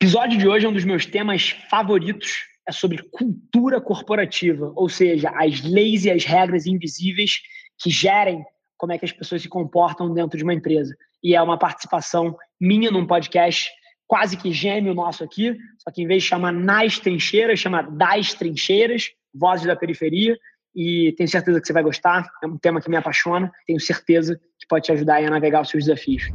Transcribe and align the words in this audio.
episódio 0.00 0.38
de 0.38 0.46
hoje 0.46 0.64
é 0.64 0.68
um 0.68 0.72
dos 0.72 0.84
meus 0.84 1.04
temas 1.04 1.56
favoritos. 1.68 2.46
É 2.68 2.70
sobre 2.70 3.02
cultura 3.10 3.80
corporativa, 3.80 4.72
ou 4.76 4.88
seja, 4.88 5.30
as 5.34 5.62
leis 5.62 6.04
e 6.04 6.10
as 6.10 6.24
regras 6.24 6.66
invisíveis 6.66 7.40
que 7.76 7.90
gerem 7.90 8.44
como 8.76 8.92
é 8.92 8.98
que 8.98 9.04
as 9.04 9.10
pessoas 9.10 9.42
se 9.42 9.48
comportam 9.48 10.14
dentro 10.14 10.38
de 10.38 10.44
uma 10.44 10.54
empresa. 10.54 10.94
E 11.20 11.34
é 11.34 11.42
uma 11.42 11.58
participação 11.58 12.36
minha 12.60 12.92
num 12.92 13.06
podcast 13.06 13.68
quase 14.06 14.36
que 14.36 14.52
gêmeo 14.52 14.94
nosso 14.94 15.24
aqui, 15.24 15.56
só 15.78 15.90
que 15.90 16.02
em 16.02 16.06
vez 16.06 16.22
de 16.22 16.28
chamar 16.28 16.52
Nas 16.52 17.00
Trincheiras, 17.00 17.58
chama 17.58 17.82
Das 17.82 18.34
Trincheiras, 18.34 19.10
Vozes 19.34 19.66
da 19.66 19.74
Periferia, 19.74 20.38
e 20.76 21.12
tenho 21.16 21.28
certeza 21.28 21.60
que 21.60 21.66
você 21.66 21.72
vai 21.72 21.82
gostar. 21.82 22.24
É 22.42 22.46
um 22.46 22.56
tema 22.56 22.80
que 22.80 22.88
me 22.88 22.96
apaixona, 22.96 23.50
tenho 23.66 23.80
certeza 23.80 24.36
que 24.36 24.66
pode 24.68 24.84
te 24.84 24.92
ajudar 24.92 25.24
a 25.24 25.30
navegar 25.30 25.62
os 25.62 25.70
seus 25.70 25.86
desafios. 25.86 26.30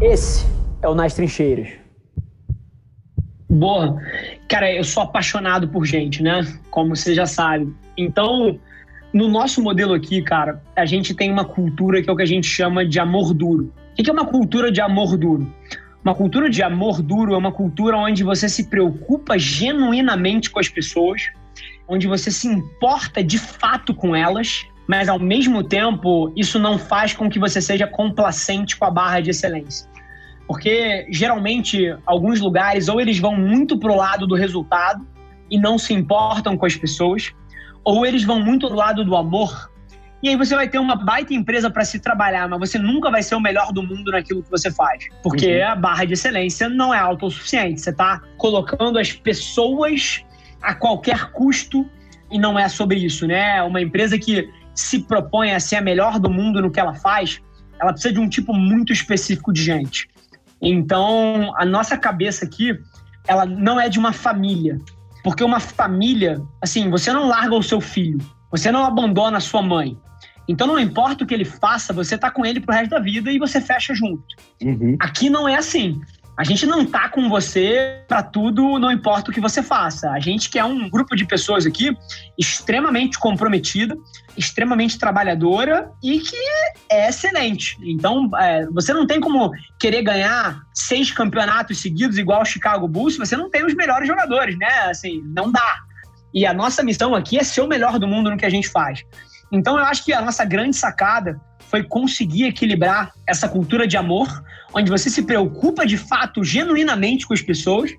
Esse 0.00 0.61
é 0.82 0.88
o 0.88 0.94
Nas 0.94 1.14
Trincheiras. 1.14 1.68
Boa. 3.48 3.96
Cara, 4.48 4.70
eu 4.72 4.82
sou 4.82 5.04
apaixonado 5.04 5.68
por 5.68 5.86
gente, 5.86 6.22
né? 6.22 6.42
Como 6.70 6.96
você 6.96 7.14
já 7.14 7.26
sabe. 7.26 7.72
Então, 7.96 8.58
no 9.12 9.28
nosso 9.28 9.62
modelo 9.62 9.94
aqui, 9.94 10.22
cara, 10.22 10.62
a 10.74 10.84
gente 10.84 11.14
tem 11.14 11.30
uma 11.30 11.44
cultura 11.44 12.02
que 12.02 12.10
é 12.10 12.12
o 12.12 12.16
que 12.16 12.22
a 12.22 12.26
gente 12.26 12.46
chama 12.46 12.84
de 12.84 12.98
amor 12.98 13.32
duro. 13.32 13.72
O 13.92 14.02
que 14.02 14.08
é 14.08 14.12
uma 14.12 14.26
cultura 14.26 14.72
de 14.72 14.80
amor 14.80 15.16
duro? 15.16 15.52
Uma 16.02 16.14
cultura 16.14 16.50
de 16.50 16.62
amor 16.62 17.00
duro 17.00 17.34
é 17.34 17.36
uma 17.36 17.52
cultura 17.52 17.96
onde 17.96 18.24
você 18.24 18.48
se 18.48 18.64
preocupa 18.64 19.38
genuinamente 19.38 20.50
com 20.50 20.58
as 20.58 20.68
pessoas, 20.68 21.30
onde 21.86 22.08
você 22.08 22.30
se 22.30 22.48
importa 22.48 23.22
de 23.22 23.38
fato 23.38 23.94
com 23.94 24.16
elas, 24.16 24.66
mas 24.88 25.08
ao 25.08 25.18
mesmo 25.18 25.62
tempo 25.62 26.32
isso 26.34 26.58
não 26.58 26.78
faz 26.78 27.12
com 27.12 27.30
que 27.30 27.38
você 27.38 27.60
seja 27.60 27.86
complacente 27.86 28.76
com 28.76 28.84
a 28.86 28.90
barra 28.90 29.20
de 29.20 29.30
excelência. 29.30 29.91
Porque 30.46 31.06
geralmente 31.10 31.96
alguns 32.04 32.40
lugares 32.40 32.88
ou 32.88 33.00
eles 33.00 33.18
vão 33.18 33.36
muito 33.36 33.78
pro 33.78 33.94
lado 33.94 34.26
do 34.26 34.34
resultado 34.34 35.06
e 35.50 35.58
não 35.58 35.78
se 35.78 35.92
importam 35.92 36.56
com 36.56 36.66
as 36.66 36.76
pessoas, 36.76 37.30
ou 37.84 38.06
eles 38.06 38.24
vão 38.24 38.40
muito 38.40 38.68
do 38.68 38.74
lado 38.74 39.04
do 39.04 39.16
amor. 39.16 39.70
E 40.22 40.28
aí 40.28 40.36
você 40.36 40.54
vai 40.54 40.68
ter 40.68 40.78
uma 40.78 40.94
baita 40.94 41.34
empresa 41.34 41.68
para 41.68 41.84
se 41.84 41.98
trabalhar, 41.98 42.48
mas 42.48 42.58
você 42.58 42.78
nunca 42.78 43.10
vai 43.10 43.22
ser 43.22 43.34
o 43.34 43.40
melhor 43.40 43.72
do 43.72 43.82
mundo 43.82 44.12
naquilo 44.12 44.42
que 44.42 44.50
você 44.50 44.70
faz. 44.70 45.08
Porque 45.22 45.60
uhum. 45.60 45.68
a 45.68 45.74
barra 45.74 46.04
de 46.04 46.12
excelência 46.12 46.68
não 46.68 46.94
é 46.94 46.98
autossuficiente. 46.98 47.80
Você 47.80 47.90
está 47.90 48.22
colocando 48.36 48.98
as 48.98 49.12
pessoas 49.12 50.24
a 50.62 50.74
qualquer 50.74 51.32
custo 51.32 51.84
e 52.30 52.38
não 52.38 52.56
é 52.56 52.68
sobre 52.68 52.98
isso, 52.98 53.26
né? 53.26 53.60
Uma 53.62 53.80
empresa 53.80 54.16
que 54.16 54.48
se 54.74 55.00
propõe 55.00 55.52
a 55.52 55.60
ser 55.60 55.76
a 55.76 55.80
melhor 55.82 56.20
do 56.20 56.30
mundo 56.30 56.62
no 56.62 56.70
que 56.70 56.78
ela 56.78 56.94
faz, 56.94 57.42
ela 57.80 57.92
precisa 57.92 58.14
de 58.14 58.20
um 58.20 58.28
tipo 58.28 58.54
muito 58.54 58.92
específico 58.92 59.52
de 59.52 59.62
gente. 59.62 60.08
Então, 60.62 61.52
a 61.56 61.64
nossa 61.64 61.98
cabeça 61.98 62.44
aqui, 62.44 62.78
ela 63.26 63.44
não 63.44 63.80
é 63.80 63.88
de 63.88 63.98
uma 63.98 64.12
família. 64.12 64.78
Porque 65.24 65.42
uma 65.42 65.60
família, 65.60 66.40
assim, 66.60 66.88
você 66.88 67.12
não 67.12 67.28
larga 67.28 67.54
o 67.54 67.62
seu 67.62 67.80
filho, 67.80 68.18
você 68.50 68.70
não 68.70 68.84
abandona 68.84 69.38
a 69.38 69.40
sua 69.40 69.62
mãe. 69.62 69.96
Então, 70.48 70.66
não 70.66 70.78
importa 70.78 71.24
o 71.24 71.26
que 71.26 71.34
ele 71.34 71.44
faça, 71.44 71.92
você 71.92 72.16
tá 72.18 72.30
com 72.30 72.44
ele 72.44 72.60
pro 72.60 72.74
resto 72.74 72.90
da 72.90 73.00
vida 73.00 73.30
e 73.30 73.38
você 73.38 73.60
fecha 73.60 73.94
junto. 73.94 74.24
Uhum. 74.62 74.96
Aqui 75.00 75.30
não 75.30 75.48
é 75.48 75.56
assim. 75.56 76.00
A 76.36 76.44
gente 76.44 76.64
não 76.64 76.86
tá 76.86 77.10
com 77.10 77.28
você 77.28 78.04
para 78.08 78.22
tudo, 78.22 78.78
não 78.78 78.90
importa 78.90 79.30
o 79.30 79.34
que 79.34 79.40
você 79.40 79.62
faça. 79.62 80.10
A 80.10 80.18
gente 80.18 80.48
quer 80.48 80.64
um 80.64 80.88
grupo 80.88 81.14
de 81.14 81.26
pessoas 81.26 81.66
aqui 81.66 81.94
extremamente 82.38 83.18
comprometida, 83.18 83.94
extremamente 84.36 84.98
trabalhadora 84.98 85.90
e 86.02 86.20
que 86.20 86.36
é 86.90 87.08
excelente. 87.08 87.76
Então, 87.82 88.30
é, 88.38 88.66
você 88.66 88.94
não 88.94 89.06
tem 89.06 89.20
como 89.20 89.50
querer 89.78 90.02
ganhar 90.02 90.62
seis 90.72 91.10
campeonatos 91.10 91.80
seguidos 91.80 92.16
igual 92.16 92.40
o 92.40 92.46
Chicago 92.46 92.88
Bulls, 92.88 93.18
você 93.18 93.36
não 93.36 93.50
tem 93.50 93.66
os 93.66 93.74
melhores 93.74 94.08
jogadores, 94.08 94.56
né? 94.58 94.84
Assim, 94.88 95.22
não 95.36 95.52
dá. 95.52 95.80
E 96.32 96.46
a 96.46 96.54
nossa 96.54 96.82
missão 96.82 97.14
aqui 97.14 97.38
é 97.38 97.44
ser 97.44 97.60
o 97.60 97.68
melhor 97.68 97.98
do 97.98 98.08
mundo 98.08 98.30
no 98.30 98.38
que 98.38 98.46
a 98.46 98.50
gente 98.50 98.70
faz. 98.70 99.04
Então, 99.52 99.78
eu 99.78 99.84
acho 99.84 100.02
que 100.02 100.14
a 100.14 100.22
nossa 100.22 100.46
grande 100.46 100.74
sacada 100.74 101.38
foi 101.72 101.82
conseguir 101.82 102.44
equilibrar 102.44 103.14
essa 103.26 103.48
cultura 103.48 103.86
de 103.86 103.96
amor, 103.96 104.44
onde 104.74 104.90
você 104.90 105.08
se 105.08 105.22
preocupa 105.22 105.86
de 105.86 105.96
fato, 105.96 106.44
genuinamente 106.44 107.26
com 107.26 107.32
as 107.32 107.40
pessoas, 107.40 107.90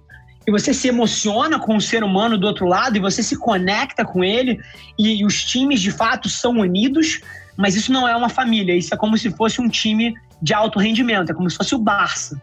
e 0.46 0.52
você 0.52 0.76
se 0.76 0.88
emociona 0.88 1.58
com 1.60 1.76
o 1.76 1.82
ser 1.82 2.04
humano 2.04 2.38
do 2.38 2.46
outro 2.46 2.68
lado, 2.68 2.98
e 2.98 3.00
você 3.00 3.24
se 3.24 3.36
conecta 3.36 4.06
com 4.06 4.24
ele, 4.24 4.62
e, 4.96 5.22
e 5.22 5.26
os 5.26 5.44
times 5.44 5.82
de 5.82 5.90
fato 5.90 6.30
são 6.30 6.60
unidos, 6.60 7.20
mas 7.58 7.76
isso 7.76 7.92
não 7.92 8.08
é 8.08 8.16
uma 8.16 8.30
família, 8.30 8.78
isso 8.78 8.94
é 8.94 8.98
como 8.98 9.18
se 9.18 9.32
fosse 9.32 9.60
um 9.60 9.68
time 9.68 10.14
de 10.40 10.54
alto 10.54 10.78
rendimento, 10.78 11.32
é 11.32 11.34
como 11.34 11.50
se 11.50 11.58
fosse 11.58 11.74
o 11.74 11.80
Barça. 11.80 12.40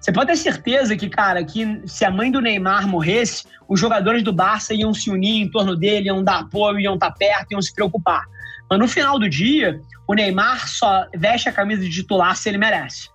Você 0.00 0.12
pode 0.12 0.28
ter 0.28 0.36
certeza 0.36 0.96
que, 0.96 1.08
cara, 1.08 1.44
que 1.44 1.82
se 1.86 2.04
a 2.04 2.10
mãe 2.10 2.30
do 2.30 2.40
Neymar 2.40 2.86
morresse, 2.86 3.44
os 3.68 3.80
jogadores 3.80 4.22
do 4.22 4.32
Barça 4.32 4.72
iam 4.72 4.94
se 4.94 5.10
unir 5.10 5.42
em 5.42 5.50
torno 5.50 5.76
dele, 5.76 6.06
iam 6.06 6.22
dar 6.22 6.40
apoio, 6.40 6.80
iam 6.80 6.94
estar 6.94 7.10
perto, 7.10 7.52
iam 7.52 7.60
se 7.60 7.74
preocupar. 7.74 8.24
Mas 8.70 8.78
no 8.78 8.86
final 8.86 9.18
do 9.18 9.28
dia, 9.28 9.80
o 10.06 10.14
Neymar 10.14 10.68
só 10.68 11.06
veste 11.16 11.48
a 11.48 11.52
camisa 11.52 11.82
de 11.82 11.90
titular 11.90 12.36
se 12.36 12.48
ele 12.48 12.58
merece. 12.58 13.08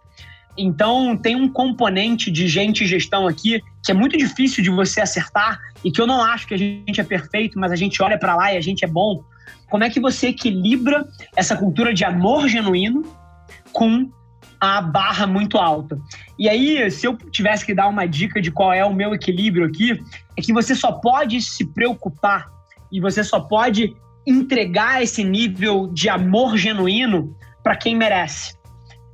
Então, 0.57 1.17
tem 1.17 1.35
um 1.35 1.49
componente 1.49 2.29
de 2.29 2.47
gente 2.47 2.83
e 2.83 2.87
gestão 2.87 3.27
aqui 3.27 3.61
que 3.83 3.91
é 3.91 3.95
muito 3.95 4.17
difícil 4.17 4.63
de 4.63 4.69
você 4.69 5.01
acertar 5.01 5.59
e 5.83 5.91
que 5.91 5.99
eu 5.99 6.05
não 6.05 6.21
acho 6.21 6.47
que 6.47 6.53
a 6.53 6.57
gente 6.57 7.01
é 7.01 7.03
perfeito, 7.03 7.59
mas 7.59 7.71
a 7.71 7.75
gente 7.75 8.01
olha 8.03 8.17
para 8.19 8.35
lá 8.35 8.53
e 8.53 8.57
a 8.57 8.61
gente 8.61 8.85
é 8.85 8.87
bom. 8.87 9.23
Como 9.69 9.83
é 9.83 9.89
que 9.89 9.99
você 9.99 10.27
equilibra 10.27 11.05
essa 11.35 11.55
cultura 11.55 11.93
de 11.93 12.05
amor 12.05 12.47
genuíno 12.47 13.01
com 13.71 14.11
a 14.63 14.81
barra 14.81 15.27
muito 15.27 15.57
alta? 15.57 15.99
E 16.39 16.47
aí, 16.47 16.89
se 16.89 17.05
eu 17.05 17.17
tivesse 17.17 17.65
que 17.65 17.73
dar 17.73 17.87
uma 17.87 18.07
dica 18.07 18.41
de 18.41 18.49
qual 18.49 18.71
é 18.71 18.85
o 18.85 18.93
meu 18.93 19.13
equilíbrio 19.13 19.65
aqui, 19.65 20.01
é 20.37 20.41
que 20.41 20.53
você 20.53 20.73
só 20.73 20.93
pode 20.93 21.41
se 21.41 21.65
preocupar 21.65 22.49
e 22.89 23.01
você 23.01 23.23
só 23.23 23.41
pode 23.41 23.93
entregar 24.25 25.03
esse 25.03 25.21
nível 25.21 25.87
de 25.93 26.07
amor 26.07 26.55
genuíno 26.55 27.35
para 27.61 27.75
quem 27.75 27.93
merece. 27.95 28.55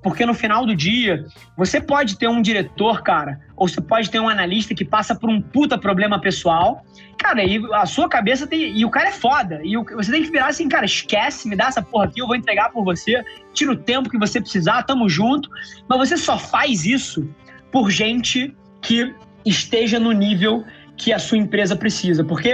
Porque 0.03 0.23
no 0.23 0.35
final 0.35 0.67
do 0.67 0.75
dia, 0.75 1.25
você 1.57 1.81
pode 1.81 2.17
ter 2.17 2.29
um 2.29 2.41
diretor, 2.41 3.01
cara, 3.01 3.39
ou 3.59 3.67
você 3.67 3.81
pode 3.81 4.09
ter 4.09 4.19
um 4.21 4.29
analista 4.29 4.73
que 4.73 4.85
passa 4.85 5.13
por 5.13 5.29
um 5.29 5.41
puta 5.41 5.77
problema 5.77 6.19
pessoal, 6.19 6.83
cara, 7.17 7.43
e 7.43 7.61
a 7.73 7.85
sua 7.85 8.07
cabeça 8.07 8.47
tem. 8.47 8.75
E 8.75 8.85
o 8.85 8.89
cara 8.89 9.09
é 9.09 9.11
foda. 9.11 9.59
E 9.63 9.75
você 9.75 10.11
tem 10.11 10.23
que 10.23 10.31
virar 10.31 10.47
assim, 10.47 10.69
cara, 10.69 10.85
esquece, 10.85 11.47
me 11.49 11.57
dá 11.57 11.67
essa 11.67 11.81
porra 11.81 12.05
aqui, 12.05 12.21
eu 12.21 12.27
vou 12.27 12.37
entregar 12.37 12.71
por 12.71 12.85
você, 12.85 13.21
tira 13.53 13.73
o 13.73 13.75
tempo 13.75 14.09
que 14.09 14.17
você 14.17 14.39
precisar, 14.39 14.83
tamo 14.83 15.09
junto. 15.09 15.49
Mas 15.89 15.99
você 15.99 16.15
só 16.15 16.39
faz 16.39 16.85
isso 16.85 17.29
por 17.69 17.91
gente 17.91 18.55
que 18.81 19.13
esteja 19.45 19.99
no 19.99 20.13
nível 20.13 20.63
que 20.95 21.11
a 21.11 21.19
sua 21.19 21.37
empresa 21.37 21.75
precisa, 21.75 22.23
porque 22.23 22.53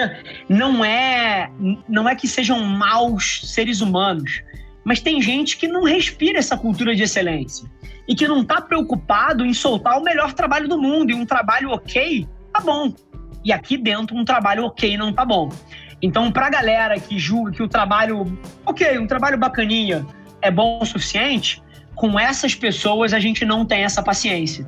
não 0.50 0.84
é 0.84 1.52
não 1.88 2.10
é 2.10 2.16
que 2.16 2.28
sejam 2.28 2.64
maus 2.64 3.42
seres 3.44 3.82
humanos, 3.82 4.42
mas 4.86 5.02
tem 5.02 5.22
gente 5.22 5.58
que 5.58 5.68
não 5.68 5.84
respira 5.84 6.38
essa 6.38 6.56
cultura 6.56 6.96
de 6.96 7.04
excelência 7.04 7.70
e 8.08 8.16
que 8.16 8.28
não 8.28 8.44
está 8.44 8.62
preocupado 8.62 9.44
em 9.44 9.54
soltar 9.54 10.00
o 10.00 10.04
melhor 10.04 10.32
trabalho 10.34 10.70
do 10.70 10.80
mundo 10.80 11.10
e 11.12 11.16
um 11.16 11.26
trabalho 11.26 11.72
ok 11.72 12.28
tá 12.54 12.62
bom 12.62 12.94
e 13.44 13.52
aqui 13.52 13.78
dentro 13.78 14.16
um 14.16 14.24
trabalho 14.24 14.66
ok 14.66 14.98
não 14.98 15.12
tá 15.12 15.24
bom. 15.24 15.50
Então, 16.02 16.32
para 16.32 16.48
a 16.48 16.50
galera 16.50 17.00
que 17.00 17.18
julga 17.18 17.52
que 17.52 17.64
o 17.64 17.68
trabalho 17.68 18.38
ok, 18.66 18.98
um 18.98 19.08
trabalho 19.08 19.38
bacaninha 19.38 20.06
é 20.42 20.52
bom 20.52 20.80
o 20.82 20.86
suficiente, 20.86 21.62
com 21.96 22.20
essas 22.20 22.54
pessoas 22.54 23.14
a 23.14 23.20
gente 23.20 23.46
não 23.46 23.66
tem 23.66 23.84
essa 23.84 24.04
paciência. 24.04 24.66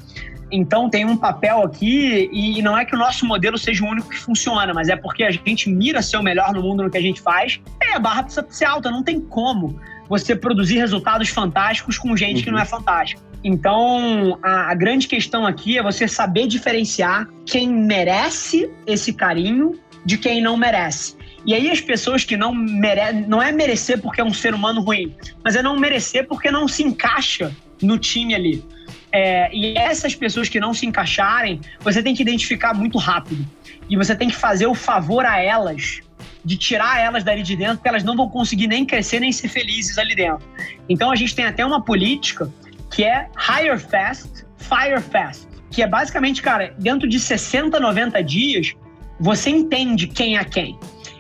Então 0.50 0.90
tem 0.90 1.04
um 1.06 1.18
papel 1.18 1.62
aqui, 1.62 2.30
e 2.32 2.62
não 2.62 2.78
é 2.78 2.86
que 2.86 2.96
o 2.96 2.98
nosso 2.98 3.26
modelo 3.26 3.58
seja 3.58 3.84
o 3.84 3.88
único 3.88 4.10
que 4.10 4.18
funciona, 4.18 4.74
mas 4.74 4.88
é 4.88 4.96
porque 4.96 5.24
a 5.24 5.32
gente 5.32 5.70
mira 5.70 6.02
ser 6.02 6.18
o 6.18 6.24
melhor 6.24 6.54
no 6.54 6.62
mundo 6.62 6.84
no 6.84 6.90
que 6.90 6.98
a 6.98 7.02
gente 7.02 7.20
faz, 7.20 7.60
e 7.82 7.94
a 7.94 8.00
barra 8.00 8.24
precisa 8.24 8.46
ser 8.50 8.66
alta, 8.66 8.90
não 8.90 9.04
tem 9.04 9.20
como 9.20 9.78
você 10.10 10.36
produzir 10.36 10.78
resultados 10.78 11.30
fantásticos 11.30 11.98
com 11.98 12.16
gente 12.16 12.38
uhum. 12.38 12.44
que 12.44 12.52
não 12.52 12.60
é 12.60 12.62
uhum. 12.62 12.68
fantástica. 12.68 13.22
Então, 13.44 14.40
a, 14.42 14.72
a, 14.72 14.74
grande 14.74 15.08
questão 15.08 15.46
aqui 15.46 15.78
é 15.78 15.84
você 15.84 16.08
saber 16.08 16.48
diferenciar 16.48 17.28
quem 17.46 17.70
merece 17.70 18.70
esse 18.86 19.14
carinho 19.14 19.80
de 20.04 20.18
quem 20.18 20.42
não 20.42 20.58
merece. 20.58 21.16
E 21.46 21.54
aí 21.54 21.70
as 21.70 21.80
pessoas 21.80 22.26
que 22.26 22.36
não 22.36 22.54
merecem, 22.54 23.22
não 23.28 23.42
é 23.42 23.52
merecer 23.52 24.02
porque 24.02 24.20
é 24.20 24.24
um 24.24 24.34
ser 24.34 24.54
humano 24.54 24.82
ruim, 24.82 25.16
mas 25.44 25.56
é 25.56 25.62
não 25.62 25.78
merecer 25.78 26.28
porque 26.28 26.52
não 26.52 26.68
se 26.68 26.84
encaixa 26.84 27.56
no 27.82 27.98
time 27.98 28.34
ali. 28.34 28.66
É, 29.12 29.50
e 29.56 29.78
essas 29.78 30.14
pessoas 30.14 30.50
que 30.50 30.60
não 30.60 30.74
se 30.74 30.86
encaixarem, 30.86 31.62
você 31.80 32.04
tem 32.04 32.14
que 32.14 32.22
identificar 32.22 32.74
muito 32.74 32.98
rápido. 32.98 33.46
E 33.90 33.96
você 33.96 34.16
tem 34.16 34.28
que 34.28 34.36
fazer 34.36 34.68
o 34.68 34.76
favor 34.76 35.26
a 35.26 35.40
elas 35.40 36.02
de 36.48 36.56
tirar 36.56 37.02
elas 37.02 37.26
dali 37.26 37.44
de 37.44 37.58
dentro, 37.58 37.76
porque 37.76 37.90
elas 37.90 38.06
não 38.06 38.16
vão 38.16 38.30
conseguir 38.30 38.68
nem 38.68 38.86
crescer 38.86 39.20
nem 39.20 39.34
ser 39.34 39.50
felizes 39.50 39.98
ali 39.98 40.16
dentro. 40.16 40.48
Então 40.88 41.12
a 41.12 41.16
gente 41.16 41.36
tem 41.36 41.44
até 41.44 41.66
uma 41.66 41.84
política 41.84 42.50
que 42.90 43.04
é 43.04 43.28
hire 43.38 43.78
fast, 43.78 44.46
fire 44.58 45.02
fast, 45.02 45.46
que 45.70 45.84
é 45.84 45.88
basicamente, 45.88 46.42
cara, 46.42 46.74
dentro 46.80 47.06
de 47.06 47.20
60, 47.20 47.78
90 47.82 48.24
dias, 48.24 48.74
você 49.20 49.50
entende 49.50 50.08
quem 50.08 50.38
é 50.38 50.44
quem. 50.46 50.80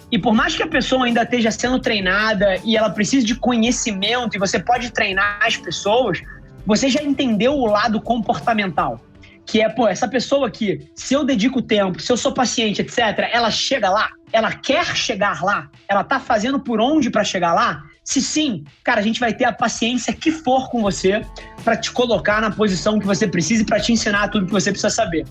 E 0.09 0.17
por 0.17 0.33
mais 0.33 0.55
que 0.55 0.63
a 0.63 0.67
pessoa 0.67 1.05
ainda 1.05 1.23
esteja 1.23 1.51
sendo 1.51 1.77
treinada 1.77 2.55
e 2.63 2.77
ela 2.77 2.89
precise 2.89 3.25
de 3.25 3.35
conhecimento 3.35 4.37
e 4.37 4.39
você 4.39 4.57
pode 4.57 4.91
treinar 4.91 5.39
as 5.45 5.57
pessoas, 5.57 6.21
você 6.65 6.87
já 6.87 7.03
entendeu 7.03 7.53
o 7.53 7.65
lado 7.65 7.99
comportamental. 7.99 9.01
que 9.45 9.61
é, 9.61 9.69
pô, 9.69 9.87
essa 9.87 10.07
pessoa 10.07 10.47
aqui, 10.47 10.89
se 10.93 11.13
eu 11.13 11.23
dedico 11.23 11.61
tempo, 11.61 12.01
se 12.01 12.11
eu 12.11 12.17
sou 12.17 12.33
paciente, 12.33 12.81
etc., 12.81 13.29
ela 13.31 13.49
chega 13.49 13.89
lá, 13.89 14.09
ela 14.31 14.51
quer 14.51 14.85
chegar 14.95 15.43
lá, 15.43 15.69
ela 15.87 16.03
tá 16.03 16.19
fazendo 16.19 16.59
por 16.59 16.79
onde 16.79 17.09
para 17.09 17.23
chegar 17.23 17.53
lá? 17.53 17.83
Se 18.03 18.21
sim, 18.21 18.63
cara, 18.83 18.99
a 18.99 19.03
gente 19.03 19.19
vai 19.19 19.33
ter 19.33 19.45
a 19.45 19.51
paciência 19.51 20.13
que 20.13 20.31
for 20.31 20.69
com 20.69 20.81
você 20.81 21.21
para 21.63 21.75
te 21.75 21.91
colocar 21.91 22.41
na 22.41 22.51
posição 22.51 22.99
que 22.99 23.05
você 23.05 23.27
precisa 23.27 23.63
e 23.63 23.65
para 23.65 23.79
te 23.79 23.91
ensinar 23.91 24.29
tudo 24.29 24.45
que 24.45 24.51
você 24.51 24.71
precisa 24.71 24.89
saber. 24.89 25.25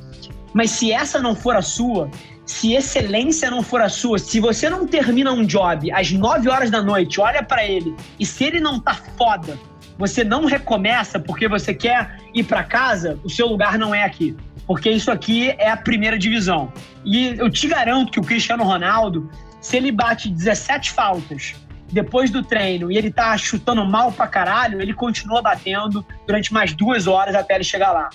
Mas 0.52 0.70
se 0.70 0.92
essa 0.92 1.20
não 1.20 1.34
for 1.34 1.56
a 1.56 1.62
sua, 1.62 2.10
se 2.44 2.74
excelência 2.74 3.50
não 3.50 3.62
for 3.62 3.80
a 3.80 3.88
sua, 3.88 4.18
se 4.18 4.40
você 4.40 4.70
não 4.70 4.86
termina 4.86 5.32
um 5.32 5.44
job 5.44 5.90
às 5.92 6.10
9 6.12 6.48
horas 6.48 6.70
da 6.70 6.82
noite, 6.82 7.20
olha 7.20 7.42
para 7.42 7.64
ele, 7.64 7.94
e 8.18 8.24
se 8.24 8.44
ele 8.44 8.60
não 8.60 8.78
tá 8.78 8.94
foda, 9.18 9.58
você 9.98 10.22
não 10.22 10.44
recomeça 10.44 11.18
porque 11.18 11.48
você 11.48 11.74
quer 11.74 12.18
ir 12.34 12.44
para 12.44 12.62
casa, 12.62 13.18
o 13.24 13.30
seu 13.30 13.46
lugar 13.46 13.78
não 13.78 13.94
é 13.94 14.04
aqui. 14.04 14.36
Porque 14.66 14.90
isso 14.90 15.10
aqui 15.10 15.50
é 15.58 15.70
a 15.70 15.76
primeira 15.76 16.18
divisão. 16.18 16.72
E 17.04 17.28
eu 17.38 17.48
te 17.50 17.68
garanto 17.68 18.10
que 18.12 18.20
o 18.20 18.22
Cristiano 18.22 18.64
Ronaldo, 18.64 19.30
se 19.60 19.76
ele 19.76 19.92
bate 19.92 20.28
17 20.28 20.90
faltas 20.90 21.54
depois 21.92 22.30
do 22.30 22.42
treino 22.42 22.90
e 22.90 22.96
ele 22.96 23.12
tá 23.12 23.36
chutando 23.38 23.84
mal 23.84 24.10
pra 24.10 24.26
caralho, 24.26 24.80
ele 24.80 24.92
continua 24.92 25.40
batendo 25.40 26.04
durante 26.26 26.52
mais 26.52 26.74
duas 26.74 27.06
horas 27.06 27.34
até 27.34 27.54
ele 27.54 27.64
chegar 27.64 27.92
lá. 27.92 28.10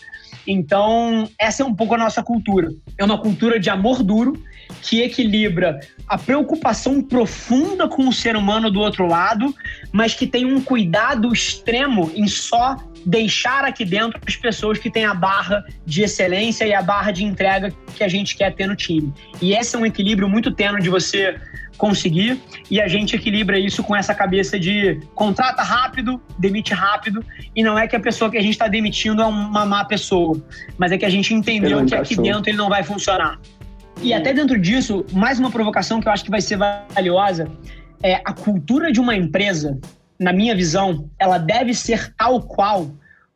Então, 0.46 1.30
essa 1.40 1.64
é 1.64 1.66
um 1.66 1.74
pouco 1.74 1.96
a 1.96 1.98
nossa 1.98 2.24
cultura. 2.24 2.70
É 2.98 3.06
uma 3.06 3.18
cultura 3.18 3.60
de 3.60 3.70
amor 3.70 4.04
duro 4.04 4.42
que 4.82 5.02
equilibra 5.02 5.80
a 6.08 6.18
preocupação 6.18 7.02
profunda 7.02 7.88
com 7.88 8.08
o 8.08 8.14
ser 8.14 8.36
humano 8.36 8.72
do 8.72 8.80
outro 8.80 9.08
lado, 9.08 9.54
mas 9.92 10.14
que 10.14 10.26
tem 10.26 10.46
um 10.46 10.62
cuidado 10.62 11.32
extremo 11.32 12.12
em 12.16 12.28
só 12.28 12.78
deixar 13.06 13.66
aqui 13.66 13.86
dentro 13.86 14.20
as 14.26 14.36
pessoas 14.36 14.78
que 14.78 14.90
têm 14.90 15.06
a 15.06 15.14
barra 15.14 15.64
de 15.86 16.04
excelência 16.04 16.66
e 16.66 16.74
a 16.74 16.82
barra 16.82 17.12
de 17.12 17.24
entrega 17.24 17.74
que 17.96 18.04
a 18.04 18.08
gente 18.08 18.36
quer 18.36 18.54
ter 18.54 18.68
no 18.68 18.76
time. 18.76 19.14
E 19.42 19.54
esse 19.54 19.76
é 19.76 19.80
um 19.80 19.86
equilíbrio 19.86 20.30
muito 20.30 20.52
tênue 20.52 20.82
de 20.82 20.90
você 20.90 21.36
conseguir 21.78 22.40
e 22.70 22.80
a 22.80 22.88
gente 22.88 23.16
equilibra 23.16 23.58
isso 23.58 23.84
com 23.84 23.96
essa 23.96 24.14
cabeça 24.14 24.60
de 24.60 25.00
contrata 25.16 25.64
rápido, 25.64 26.22
demite 26.38 26.74
rápido 26.74 27.26
e 27.56 27.64
não 27.64 27.78
é 27.78 27.88
que 27.88 27.96
a 27.96 28.00
pessoa 28.00 28.30
que 28.30 28.38
a 28.38 28.42
gente 28.42 28.52
está 28.52 28.68
demitindo 28.68 29.22
é 29.22 29.26
uma 29.26 29.66
má 29.66 29.84
pessoa, 29.84 30.40
mas 30.78 30.92
é 30.92 30.98
que 30.98 31.06
a 31.06 31.10
gente 31.10 31.34
entendeu 31.34 31.84
que 31.86 31.96
aqui 31.96 32.16
dentro 32.16 32.50
ele 32.50 32.58
não 32.58 32.70
vai 32.70 32.84
funcionar. 32.84 33.40
E 34.02 34.14
até 34.14 34.34
dentro 34.34 34.60
disso, 34.60 35.06
mais 35.12 35.40
uma 35.40 35.50
provocação 35.50 36.00
que 36.00 36.08
eu 36.08 36.12
acho 36.12 36.24
que 36.24 36.32
vai 36.32 36.42
ser 36.42 36.58
valiosa 36.58 37.52
é 38.04 38.16
a 38.26 38.34
cultura 38.34 38.92
de 38.92 39.00
uma 39.00 39.16
empresa, 39.16 39.80
na 40.22 40.32
minha 40.32 40.56
visão, 40.56 41.10
ela 41.18 41.40
deve 41.40 41.74
ser 41.74 42.14
tal 42.16 42.40
qual 42.44 42.92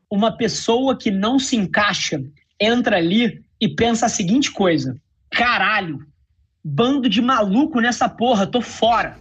uma 0.08 0.32
pessoa 0.38 0.96
que 0.96 1.10
não 1.10 1.40
se 1.40 1.56
encaixa 1.56 2.24
entra 2.62 2.98
ali 2.98 3.44
e 3.60 3.68
pensa 3.68 4.06
a 4.06 4.10
seguinte 4.10 4.52
coisa: 4.52 4.96
caralho, 5.32 6.06
bando 6.64 7.10
de 7.10 7.24
maluco 7.24 7.82
nessa 7.82 8.08
porra, 8.08 8.46
tô 8.46 8.62
fora. 8.62 9.18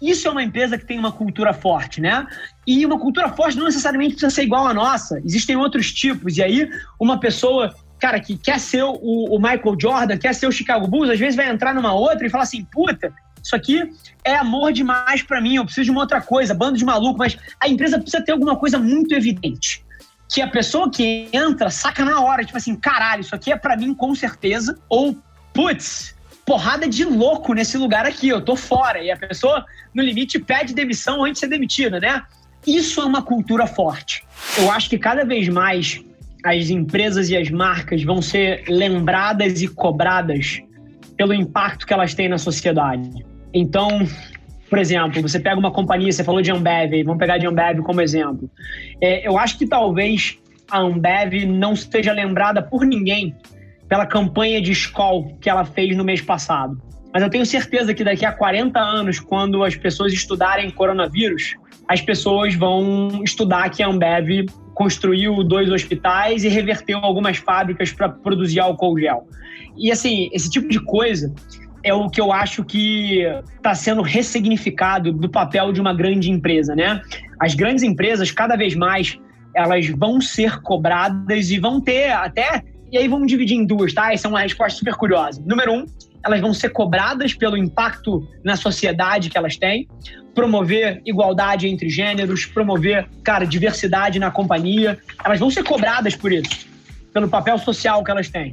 Isso 0.00 0.28
é 0.28 0.30
uma 0.30 0.44
empresa 0.44 0.78
que 0.78 0.86
tem 0.86 0.96
uma 0.96 1.10
cultura 1.10 1.52
forte, 1.52 2.00
né? 2.00 2.24
E 2.64 2.86
uma 2.86 3.00
cultura 3.00 3.30
forte 3.30 3.58
não 3.58 3.64
necessariamente 3.64 4.12
precisa 4.12 4.30
ser 4.30 4.44
igual 4.44 4.68
à 4.68 4.72
nossa. 4.72 5.20
Existem 5.24 5.56
outros 5.56 5.92
tipos. 5.92 6.36
E 6.36 6.42
aí, 6.42 6.70
uma 7.00 7.18
pessoa, 7.18 7.74
cara, 7.98 8.20
que 8.20 8.38
quer 8.38 8.60
ser 8.60 8.84
o, 8.84 8.94
o 8.94 9.38
Michael 9.40 9.76
Jordan, 9.80 10.16
quer 10.16 10.36
ser 10.36 10.46
o 10.46 10.52
Chicago 10.52 10.86
Bulls, 10.86 11.10
às 11.10 11.18
vezes 11.18 11.34
vai 11.34 11.50
entrar 11.50 11.74
numa 11.74 11.92
outra 11.92 12.24
e 12.24 12.30
falar 12.30 12.44
assim: 12.44 12.64
puta, 12.64 13.12
isso 13.42 13.56
aqui 13.56 13.90
é 14.24 14.34
amor 14.34 14.72
demais 14.72 15.22
para 15.22 15.40
mim, 15.40 15.56
eu 15.56 15.64
preciso 15.64 15.86
de 15.86 15.90
uma 15.90 16.00
outra 16.00 16.20
coisa, 16.20 16.54
bando 16.54 16.76
de 16.76 16.84
maluco, 16.84 17.18
mas 17.18 17.36
a 17.60 17.68
empresa 17.68 17.98
precisa 17.98 18.22
ter 18.22 18.32
alguma 18.32 18.56
coisa 18.56 18.78
muito 18.78 19.14
evidente. 19.14 19.84
Que 20.30 20.42
a 20.42 20.48
pessoa 20.48 20.90
que 20.90 21.28
entra 21.32 21.70
saca 21.70 22.04
na 22.04 22.20
hora, 22.20 22.44
tipo 22.44 22.58
assim, 22.58 22.76
caralho, 22.76 23.22
isso 23.22 23.34
aqui 23.34 23.50
é 23.50 23.56
para 23.56 23.76
mim 23.76 23.94
com 23.94 24.14
certeza, 24.14 24.78
ou 24.88 25.16
putz, 25.54 26.14
porrada 26.44 26.88
de 26.88 27.04
louco 27.04 27.52
nesse 27.52 27.76
lugar 27.76 28.06
aqui, 28.06 28.28
eu 28.28 28.40
tô 28.40 28.56
fora. 28.56 29.02
E 29.02 29.10
a 29.10 29.16
pessoa, 29.16 29.64
no 29.94 30.02
limite, 30.02 30.38
pede 30.38 30.74
demissão 30.74 31.24
antes 31.24 31.34
de 31.34 31.40
ser 31.40 31.48
demitida, 31.48 32.00
né? 32.00 32.22
Isso 32.66 33.00
é 33.00 33.04
uma 33.04 33.22
cultura 33.22 33.66
forte. 33.66 34.24
Eu 34.56 34.70
acho 34.70 34.88
que 34.88 34.98
cada 34.98 35.24
vez 35.24 35.48
mais 35.48 36.02
as 36.44 36.70
empresas 36.70 37.28
e 37.28 37.36
as 37.36 37.50
marcas 37.50 38.02
vão 38.02 38.22
ser 38.22 38.64
lembradas 38.68 39.60
e 39.60 39.68
cobradas 39.68 40.62
pelo 41.18 41.34
impacto 41.34 41.86
que 41.86 41.92
elas 41.92 42.14
têm 42.14 42.28
na 42.28 42.38
sociedade. 42.38 43.10
Então, 43.52 44.06
por 44.70 44.78
exemplo, 44.78 45.20
você 45.20 45.40
pega 45.40 45.58
uma 45.58 45.72
companhia, 45.72 46.12
você 46.12 46.22
falou 46.22 46.40
de 46.40 46.50
Ambev, 46.50 47.02
vamos 47.04 47.18
pegar 47.18 47.36
de 47.36 47.46
Ambev 47.46 47.80
como 47.80 48.00
exemplo. 48.00 48.48
É, 49.00 49.26
eu 49.26 49.36
acho 49.36 49.58
que 49.58 49.66
talvez 49.66 50.38
a 50.70 50.78
Ambev 50.78 51.44
não 51.46 51.74
seja 51.74 52.12
lembrada 52.12 52.62
por 52.62 52.86
ninguém 52.86 53.34
pela 53.88 54.06
campanha 54.06 54.62
de 54.62 54.70
escola 54.70 55.26
que 55.40 55.50
ela 55.50 55.64
fez 55.64 55.96
no 55.96 56.04
mês 56.04 56.20
passado. 56.20 56.80
Mas 57.12 57.22
eu 57.22 57.30
tenho 57.30 57.44
certeza 57.44 57.92
que 57.92 58.04
daqui 58.04 58.24
a 58.24 58.32
40 58.32 58.78
anos, 58.78 59.18
quando 59.18 59.64
as 59.64 59.74
pessoas 59.74 60.12
estudarem 60.12 60.70
coronavírus, 60.70 61.56
as 61.88 62.00
pessoas 62.02 62.54
vão 62.54 63.22
estudar 63.24 63.70
que 63.70 63.82
a 63.82 63.88
Ambev 63.88 64.46
construiu 64.74 65.42
dois 65.42 65.70
hospitais 65.70 66.44
e 66.44 66.48
reverteu 66.48 66.98
algumas 66.98 67.38
fábricas 67.38 67.92
para 67.92 68.08
produzir 68.08 68.60
álcool 68.60 68.98
gel. 68.98 69.26
E 69.76 69.90
assim, 69.90 70.28
esse 70.32 70.50
tipo 70.50 70.68
de 70.68 70.78
coisa 70.80 71.34
é 71.82 71.94
o 71.94 72.08
que 72.08 72.20
eu 72.20 72.32
acho 72.32 72.64
que 72.64 73.20
está 73.56 73.74
sendo 73.74 74.02
ressignificado 74.02 75.12
do 75.12 75.28
papel 75.28 75.72
de 75.72 75.80
uma 75.80 75.94
grande 75.94 76.30
empresa, 76.30 76.74
né? 76.76 77.00
As 77.40 77.54
grandes 77.54 77.82
empresas, 77.82 78.30
cada 78.30 78.56
vez 78.56 78.74
mais, 78.74 79.18
elas 79.54 79.88
vão 79.88 80.20
ser 80.20 80.60
cobradas 80.60 81.50
e 81.50 81.58
vão 81.58 81.80
ter 81.80 82.10
até 82.10 82.62
e 82.90 82.96
aí 82.96 83.06
vamos 83.06 83.26
dividir 83.26 83.54
em 83.54 83.66
duas, 83.66 83.92
tá? 83.92 84.12
Essa 84.12 84.28
é 84.28 84.30
uma 84.30 84.40
resposta 84.40 84.78
super 84.78 84.94
curiosa. 84.94 85.42
Número 85.44 85.72
um, 85.72 85.86
elas 86.24 86.40
vão 86.40 86.52
ser 86.52 86.70
cobradas 86.70 87.34
pelo 87.34 87.56
impacto 87.56 88.26
na 88.44 88.56
sociedade 88.56 89.30
que 89.30 89.38
elas 89.38 89.56
têm, 89.56 89.88
promover 90.34 91.00
igualdade 91.04 91.66
entre 91.66 91.88
gêneros, 91.88 92.46
promover, 92.46 93.08
cara, 93.24 93.44
diversidade 93.44 94.18
na 94.18 94.30
companhia. 94.30 94.98
Elas 95.24 95.38
vão 95.38 95.50
ser 95.50 95.64
cobradas 95.64 96.14
por 96.14 96.32
isso, 96.32 96.66
pelo 97.12 97.28
papel 97.28 97.58
social 97.58 98.04
que 98.04 98.10
elas 98.10 98.28
têm. 98.28 98.52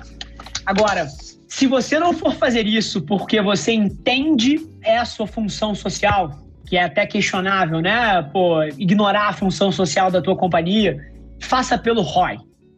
Agora, 0.66 1.08
se 1.48 1.68
você 1.68 2.00
não 2.00 2.12
for 2.14 2.34
fazer 2.36 2.66
isso 2.66 3.02
porque 3.02 3.42
você 3.42 3.72
entende 3.72 4.60
essa 4.82 5.26
função 5.28 5.76
social, 5.76 6.32
que 6.66 6.76
é 6.76 6.84
até 6.84 7.06
questionável, 7.06 7.80
né? 7.82 8.22
Pô, 8.34 8.64
ignorar 8.78 9.30
a 9.30 9.34
função 9.34 9.72
social 9.72 10.10
da 10.10 10.22
tua 10.22 10.36
companhia, 10.36 11.00
faça 11.40 11.78
pelo 11.78 12.02
ROI. 12.02 12.38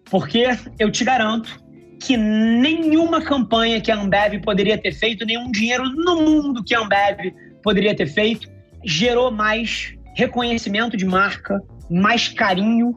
Porque 0.09 0.47
eu 0.77 0.91
te 0.91 1.03
garanto 1.03 1.59
que 1.99 2.15
nenhuma 2.15 3.21
campanha 3.21 3.81
que 3.81 3.91
a 3.91 3.99
Ambev 3.99 4.41
poderia 4.43 4.77
ter 4.77 4.93
feito, 4.93 5.25
nenhum 5.25 5.51
dinheiro 5.51 5.83
no 5.83 6.21
mundo 6.21 6.63
que 6.63 6.75
a 6.75 6.79
Ambev 6.79 7.33
poderia 7.63 7.95
ter 7.95 8.07
feito, 8.07 8.49
gerou 8.85 9.31
mais 9.31 9.93
reconhecimento 10.15 10.95
de 10.95 11.05
marca, 11.05 11.61
mais 11.89 12.27
carinho 12.27 12.95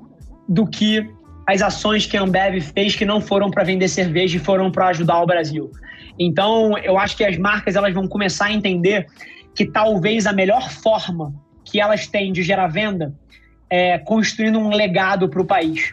do 0.49 0.66
que 0.66 1.09
as 1.47 1.62
ações 1.62 2.07
que 2.07 2.16
a 2.16 2.23
Ambev 2.23 2.61
fez 2.61 2.95
que 2.95 3.04
não 3.04 3.21
foram 3.21 3.50
para 3.50 3.64
vender 3.64 3.88
cerveja 3.88 4.37
e 4.37 4.40
foram 4.40 4.71
para 4.71 4.88
ajudar 4.88 5.21
o 5.21 5.26
Brasil. 5.26 5.71
Então, 6.19 6.76
eu 6.78 6.99
acho 6.99 7.16
que 7.16 7.25
as 7.25 7.37
marcas 7.38 7.76
elas 7.76 7.95
vão 7.95 8.07
começar 8.07 8.47
a 8.47 8.52
entender 8.52 9.07
que 9.54 9.66
talvez 9.66 10.26
a 10.26 10.33
melhor 10.33 10.71
forma 10.71 11.35
que 11.64 11.80
elas 11.80 12.07
têm 12.07 12.33
de 12.33 12.42
gerar 12.42 12.69
venda 12.69 13.14
é 13.69 13.99
construindo 13.99 14.59
um 14.59 14.71
legado 14.71 15.28
para 15.28 15.40
o 15.40 15.45
país. 15.45 15.92